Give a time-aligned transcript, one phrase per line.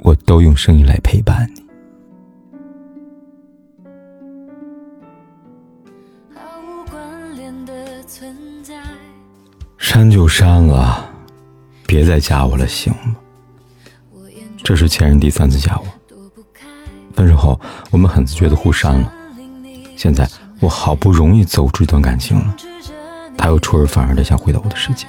[0.00, 1.64] 我都用声音来陪伴你。
[9.76, 11.08] 删就删了，
[11.86, 13.16] 别再加我了，行吗？
[14.62, 15.84] 这是前任第三次加我。
[17.14, 19.12] 分手后，我们很自觉的互删了。
[19.96, 20.28] 现在
[20.60, 22.56] 我好不容易走出这段感情了，
[23.36, 25.06] 他又出尔反尔的想回到我的世界，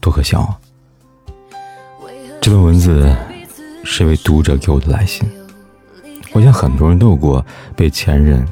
[0.00, 0.58] 多可笑啊！
[2.40, 3.14] 这段文字
[3.84, 5.28] 是一位读者给我的来信。
[6.32, 7.44] 我想很多人都有过
[7.76, 8.46] 被前任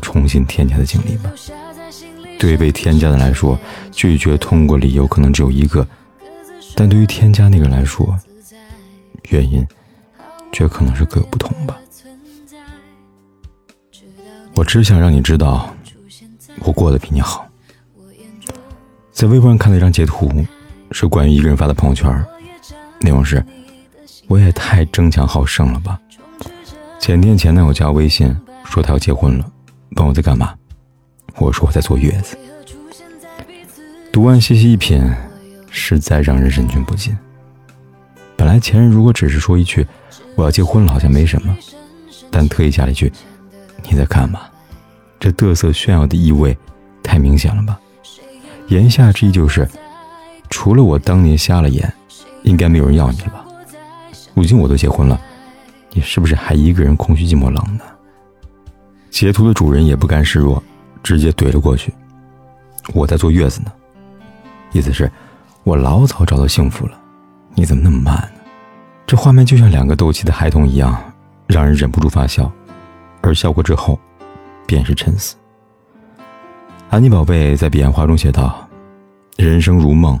[0.00, 1.30] 重新添加的经历吧。
[2.38, 3.58] 对于被添加的来说，
[3.92, 5.86] 拒绝通过理由可能只有一个，
[6.74, 8.18] 但对于添加那个人来说，
[9.28, 9.66] 原因
[10.50, 11.76] 却可能是各有不同吧。
[14.54, 15.74] 我只想让你知道，
[16.60, 17.46] 我过得比你好。
[19.12, 20.30] 在微博上看到一张截图，
[20.92, 22.10] 是关于一个人发的朋友圈，
[23.00, 23.44] 内容是
[24.30, 25.98] ：“我也太争强好胜了吧。”
[27.00, 29.44] 前天前男友加我微信，说他要结婚了，
[29.96, 30.54] 问我在干嘛。
[31.36, 32.38] 我说我在坐月子。
[34.12, 35.02] 读完细细一品，
[35.68, 37.16] 实在让人忍俊不禁。
[38.36, 39.84] 本来前任如果只是说一句
[40.36, 41.56] “我要结婚了”，好像没什么，
[42.30, 43.12] 但特意加了一句
[43.88, 44.42] “你在干嘛”，
[45.18, 46.56] 这嘚瑟炫耀的意味
[47.02, 47.80] 太明显了吧？
[48.68, 49.68] 言下之意就是，
[50.50, 51.92] 除了我当年瞎了眼，
[52.44, 53.39] 应该没有人要你了吧？
[54.34, 55.20] 如今我都结婚了，
[55.92, 57.84] 你是不是还一个人空虚寂寞冷呢？
[59.10, 60.62] 截图的主人也不甘示弱。
[61.02, 61.90] 直接怼了过去。
[62.92, 63.72] 我在坐月子呢，
[64.70, 65.10] 意思是，
[65.64, 67.00] 我老早找到幸福了，
[67.54, 68.40] 你怎么那么慢呢？
[69.06, 71.02] 这画面就像两个斗气的孩童一样，
[71.46, 72.52] 让人忍不住发笑，
[73.22, 73.98] 而笑过之后，
[74.66, 75.36] 便是沉思。
[76.90, 78.68] 安妮宝贝在彼岸花中写道
[79.38, 80.20] ：“人生如梦，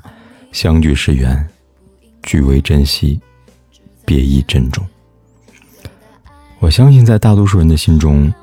[0.50, 1.46] 相聚是缘，
[2.22, 3.20] 俱为珍惜，
[4.10, 4.84] 别亦珍重。”
[6.58, 8.34] 我相信，在大多数人的心中，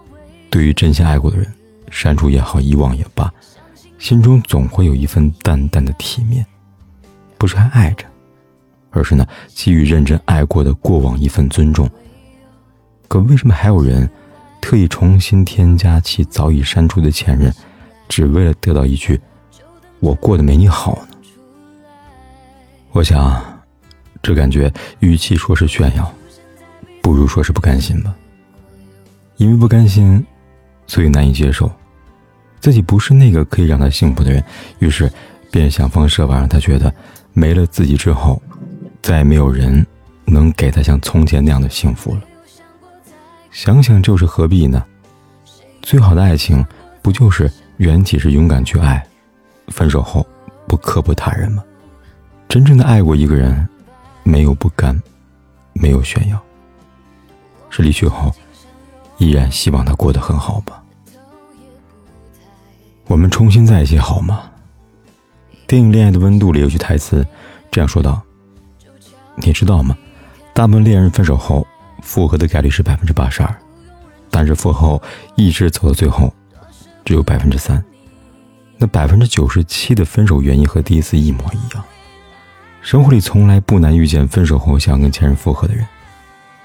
[0.50, 1.46] 对于真心爱过的人。
[1.90, 3.30] 删除也好，遗忘也罢，
[3.98, 6.46] 心中总会有一份淡淡的体面，
[7.38, 8.06] 不是还爱着，
[8.92, 9.26] 而是呢，
[9.56, 11.90] 给予认真爱过的过往一份尊重。
[13.08, 14.10] 可为什么还有人
[14.60, 17.54] 特意重新添加其早已删除的前任，
[18.10, 19.20] 只为了得到一句
[20.00, 21.18] “我过得没你好”呢？
[22.92, 23.57] 我想，
[24.22, 26.14] 这感觉与其说是炫耀，
[27.02, 28.16] 不如说是不甘心吧。
[29.38, 30.26] 因为不甘心。
[30.90, 31.70] 所以难以接受，
[32.62, 34.42] 自己不是那个可以让他幸福的人，
[34.80, 35.12] 于是
[35.52, 36.90] 便想方设法让他觉得，
[37.34, 38.42] 没了自己之后，
[39.02, 39.86] 再也没有人
[40.24, 42.22] 能给他像从前那样的幸福了。
[43.52, 44.82] 想想就是何必呢？
[45.82, 46.66] 最好的爱情，
[47.02, 49.06] 不就是缘起时勇敢去爱，
[49.68, 50.26] 分手后
[50.70, 51.62] 不刻薄他人吗？
[52.48, 53.68] 真正的爱过一个人，
[54.28, 55.02] 没有不甘，
[55.72, 56.38] 没有炫耀，
[57.70, 58.30] 是离去后。
[59.20, 60.84] 依然希望他过得很好吧。
[63.06, 64.52] 我们重新在一起好吗？
[65.66, 67.26] 电影《恋爱的温度》里有句台词
[67.72, 68.22] 这样说道
[69.38, 69.98] ：“你知道吗？
[70.54, 71.66] 大部分恋人分手后
[72.02, 73.56] 复合的概率是百分之八十二，
[74.30, 75.02] 但是复合后
[75.36, 76.32] 一直走到最后
[77.06, 77.82] 只有百分之三。
[78.78, 81.84] 那百分之九十七的分手原因和第一次一模一样。
[82.88, 85.86] 生活里从来不难遇见分手后想要跟前任复合的人。”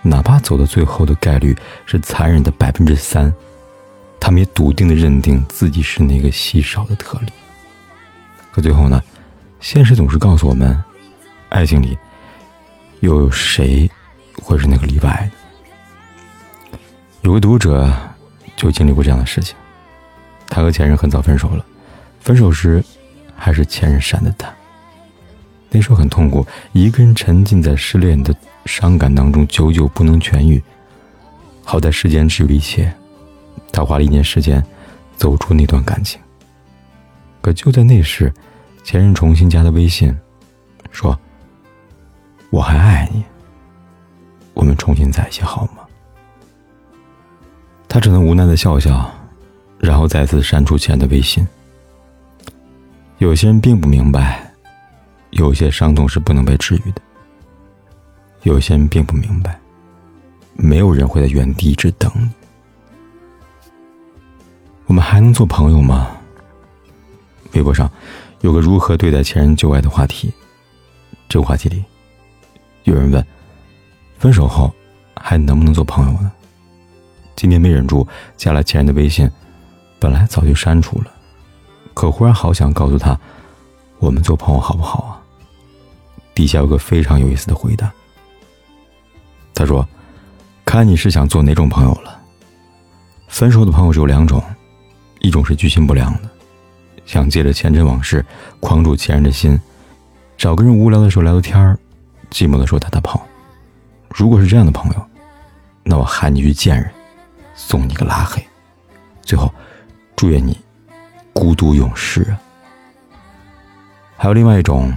[0.03, 1.53] 哪怕走到最后的概率
[1.84, 3.34] 是残忍的百分之三，
[4.21, 7.32] 他们也笃定的认定自己是那个稀少的特例。
[8.53, 9.03] 可最后呢，
[9.59, 10.81] 现实总是告诉我们，
[11.49, 11.99] 爱情里
[13.00, 13.91] 又有谁
[14.41, 15.28] 会是那个例外
[16.70, 16.79] 呢？
[17.23, 17.93] 有个读者
[18.55, 19.56] 就经历过这样的事情，
[20.47, 21.67] 他和前任很早分手了，
[22.20, 22.81] 分手时
[23.35, 24.49] 还是前任删的他。
[25.75, 28.35] 那时候很痛苦，一个人沉浸在失恋的
[28.67, 30.63] 伤感当中，久久不能痊愈。
[31.65, 32.93] 好在时间治愈一切，
[33.73, 34.63] 他花了一年时间
[35.17, 36.21] 走出那段感情。
[37.41, 38.31] 可就在那时，
[38.85, 40.15] 前任重新加他微信，
[40.91, 41.19] 说
[42.51, 43.25] ：“我还爱你，
[44.53, 45.79] 我们重新在一起好吗？”
[47.89, 49.11] 他只能无奈的笑笑，
[49.79, 51.47] 然后再次删除前任的微信。
[53.17, 54.51] 有些人并不明白。
[55.32, 57.02] 有些伤痛是不能被治愈的。
[58.44, 59.58] 有些人并不明白，
[60.55, 62.31] 没有人会在原地一直等你。
[64.87, 66.11] 我们还能做朋友吗？
[67.52, 67.90] 微博上
[68.40, 70.32] 有个如何对待前任旧爱的话题，
[71.29, 71.85] 这个话题里，
[72.85, 73.25] 有人问：
[74.19, 74.73] 分手后
[75.17, 76.31] 还能不能做朋友呢？
[77.37, 78.06] 今天没忍住
[78.37, 79.31] 加了前任的微信，
[79.99, 81.06] 本来早就删除了，
[81.94, 83.19] 可忽然好想告诉他，
[83.99, 85.22] 我们做朋友好不好啊？
[86.34, 87.93] 底下有个非常有意思的回答。
[89.55, 89.87] 他说
[90.64, 92.20] ：“看你是想做哪种朋友了。
[93.29, 94.43] 分手的朋友只有两种，
[95.20, 96.31] 一种是居心不良的，
[97.05, 98.25] 想借着前尘往事
[98.61, 99.61] 框住前任的心，
[100.37, 101.79] 找个人无聊的时候聊聊天，
[102.31, 103.26] 寂寞的时候打打炮。
[104.08, 105.06] 如果是这样的朋友，
[105.82, 106.90] 那我喊你去见人。”
[107.55, 108.43] 送你个拉黑，
[109.20, 109.52] 最后，
[110.17, 110.58] 祝愿你
[111.35, 112.40] 孤独永世啊！
[114.17, 114.90] 还有另外一种，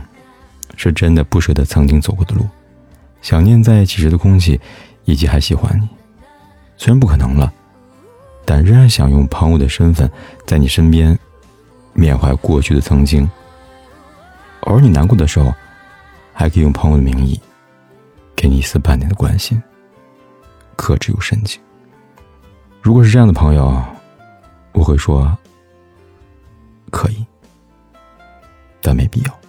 [0.75, 2.47] 是真的不舍得曾经走过的路，
[3.21, 4.59] 想念在一起时的空气，
[5.05, 5.87] 以及还喜欢你。
[6.77, 7.51] 虽然不可能了，
[8.45, 10.09] 但仍然想用朋友的身份
[10.45, 11.17] 在你身边，
[11.93, 13.29] 缅怀过去的曾经。
[14.61, 15.53] 偶尔你难过的时候，
[16.33, 17.39] 还可以用朋友的名义，
[18.35, 19.61] 给你一丝半点的关心，
[20.75, 21.61] 克制又深情。
[22.81, 23.81] 如果是这样的朋友，
[24.73, 25.35] 我会说
[26.91, 27.25] 可以，
[28.81, 29.39] 但没必要。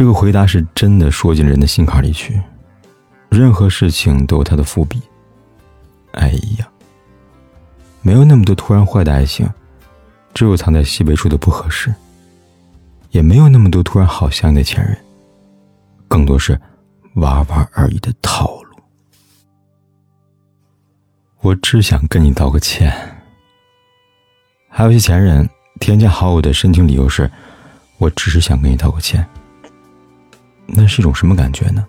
[0.00, 2.40] 这个回答是真的说进人的心坎里去。
[3.28, 4.98] 任何事情都有它的伏笔。
[6.12, 6.66] 哎呀，
[8.00, 9.46] 没有那么多突然坏的爱情，
[10.32, 11.94] 只有藏在西北处的不合适。
[13.10, 14.96] 也没有那么多突然好相爱的前任，
[16.08, 16.58] 更多是
[17.16, 18.78] 玩玩而已的套路。
[21.42, 22.90] 我只想跟你道个歉。
[24.66, 25.46] 还有些前任
[25.78, 27.30] 添加好友的申请理由是：
[27.98, 29.28] 我只是想跟你道个歉。
[30.72, 31.84] 那是一种什么感觉呢？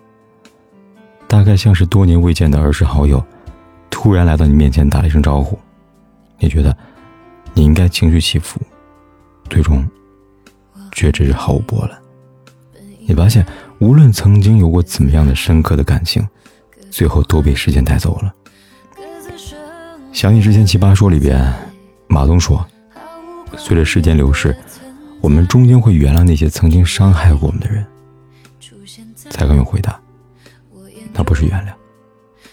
[1.28, 3.24] 大概像是多年未见的儿时好友，
[3.88, 5.58] 突然来到你面前打了一声招呼，
[6.38, 6.76] 你觉得
[7.54, 8.60] 你应该情绪起伏，
[9.48, 9.88] 最终
[10.92, 11.98] 却只是毫无波澜。
[13.06, 13.46] 你发现，
[13.78, 16.26] 无论曾经有过怎么样的深刻的感情，
[16.90, 18.34] 最后都被时间带走了。
[20.12, 21.52] 想起之前《奇葩说》里边，
[22.08, 22.64] 马东说
[23.56, 24.54] ：“随着时间流逝，
[25.20, 27.84] 我们终究会原谅那些曾经伤害过我们的人。”
[29.32, 29.98] 蔡康永回答
[31.12, 31.72] ：“那不是原谅，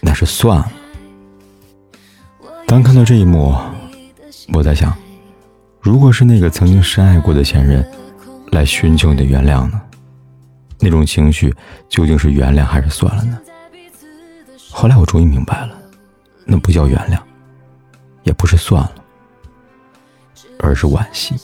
[0.00, 0.72] 那是算了。”
[2.66, 3.54] 当看到这一幕，
[4.54, 4.96] 我在想，
[5.80, 7.86] 如果是那个曾经深爱过的前任
[8.50, 9.80] 来寻求你的原谅呢？
[10.78, 11.54] 那种情绪
[11.88, 13.38] 究竟是原谅还是算了呢？
[14.70, 15.78] 后来我终于明白了，
[16.46, 17.20] 那不叫原谅。
[18.22, 18.94] 也不是算了，
[20.58, 21.34] 而是惋惜。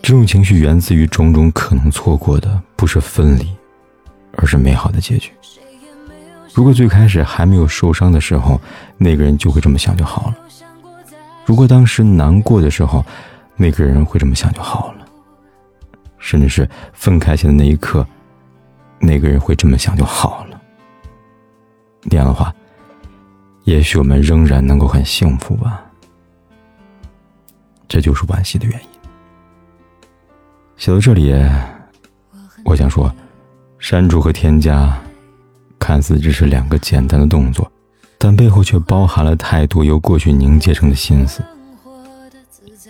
[0.00, 3.48] 这种情绪源自于种种可能错过的，不是分离，
[4.36, 5.32] 而是美好的结局。
[6.52, 8.60] 如果最开始还没有受伤的时候，
[8.96, 10.34] 那个人就会这么想就好了；
[11.44, 13.04] 如果当时难过的时候，
[13.56, 15.04] 那个人会这么想就好了；
[16.18, 18.06] 甚至是分开前的那一刻，
[18.98, 20.60] 那个人会这么想就好了。
[22.02, 22.54] 那样的话。
[23.64, 25.82] 也许我们仍然能够很幸福吧，
[27.88, 28.88] 这就是惋惜的原因。
[30.76, 31.34] 写到这里，
[32.62, 33.10] 我想说，
[33.78, 34.98] 删除和添加，
[35.78, 37.70] 看似只是两个简单的动作，
[38.18, 41.42] 但背后却包含了太多由过去凝结成的心思。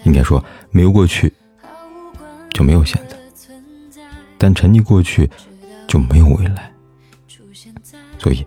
[0.05, 1.33] 应该说，没有过去，
[2.51, 3.17] 就没有现在；
[4.39, 5.31] 但沉溺过去，
[5.89, 6.73] 就没有未来。
[8.19, 8.47] 所以。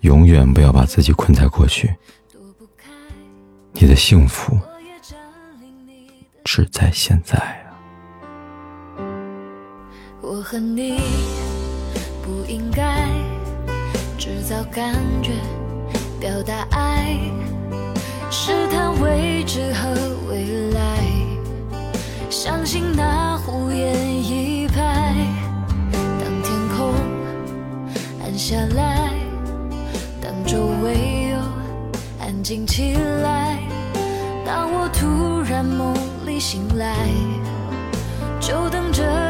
[0.00, 1.94] 永远不要把自己困在过去，
[3.74, 4.58] 你的幸福
[6.42, 7.76] 只在现在啊！
[10.22, 10.98] 我和你
[12.30, 13.08] 不应该
[14.16, 15.32] 制造感觉，
[16.20, 17.18] 表达爱，
[18.30, 19.88] 试探未知和
[20.28, 20.80] 未来，
[22.30, 23.92] 相信那胡言
[24.24, 25.12] 一派，
[25.92, 26.94] 当天空
[28.22, 29.10] 暗下来。
[30.22, 31.36] 当周围又
[32.24, 32.94] 安静起
[33.24, 33.58] 来。
[34.46, 36.94] 当我突然梦里醒来，
[38.40, 39.29] 就等着